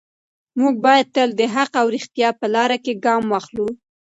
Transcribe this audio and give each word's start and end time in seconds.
موږ 0.59 0.75
باید 0.85 1.07
تل 1.15 1.29
د 1.39 1.41
حق 1.55 1.71
او 1.81 1.87
ریښتیا 1.95 2.29
په 2.39 2.45
لاره 2.55 2.77
کې 2.83 3.01
ګام 3.05 3.23
واخلو. 3.29 3.67